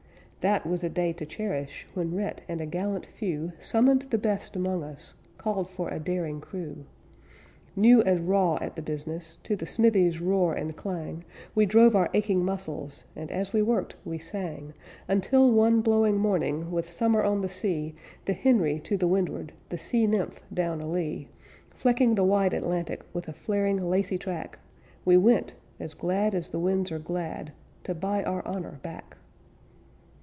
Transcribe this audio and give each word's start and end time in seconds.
That 0.49 0.65
was 0.65 0.83
a 0.83 0.89
day 0.89 1.13
to 1.13 1.25
cherish 1.27 1.85
When 1.93 2.15
Rhett 2.15 2.41
and 2.49 2.59
a 2.61 2.65
gallant 2.65 3.05
few 3.05 3.51
Summoned 3.59 4.07
the 4.09 4.17
best 4.17 4.55
among 4.55 4.81
us; 4.83 5.13
Called 5.37 5.69
for 5.69 5.87
a 5.89 5.99
daring 5.99 6.41
crew. 6.41 6.85
New 7.75 8.01
and 8.01 8.27
raw 8.27 8.57
at 8.59 8.75
the 8.75 8.81
business, 8.81 9.35
To 9.43 9.55
the 9.55 9.67
smithy's 9.67 10.19
roar 10.19 10.55
and 10.55 10.75
clang, 10.75 11.25
We 11.53 11.67
drove 11.67 11.95
our 11.95 12.09
aching 12.15 12.43
muscles 12.43 13.05
And 13.15 13.29
as 13.31 13.53
we 13.53 13.61
worked 13.61 13.95
we 14.03 14.17
sang, 14.17 14.73
Until 15.07 15.51
one 15.51 15.81
blowing 15.81 16.17
morning 16.17 16.71
With 16.71 16.89
summer 16.89 17.21
on 17.21 17.41
the 17.41 17.47
sea, 17.47 17.93
The 18.25 18.33
Henry 18.33 18.79
to 18.79 18.97
the 18.97 19.07
windward, 19.07 19.53
The 19.69 19.77
Sea 19.77 20.07
Nymph 20.07 20.41
down 20.51 20.81
alee, 20.81 21.27
Flecking 21.69 22.15
the 22.15 22.23
wide 22.23 22.55
Atlantic 22.55 23.05
With 23.13 23.27
a 23.27 23.33
flaring, 23.33 23.77
lacy 23.77 24.17
track, 24.17 24.57
We 25.05 25.17
went, 25.17 25.53
as 25.79 25.93
glad 25.93 26.33
as 26.33 26.49
the 26.49 26.59
winds 26.59 26.91
are 26.91 26.97
glad, 26.97 27.51
To 27.83 27.93
buy 27.93 28.23
our 28.23 28.43
honor 28.47 28.79
back. 28.81 29.17